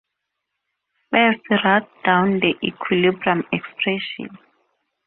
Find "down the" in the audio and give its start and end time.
2.03-2.55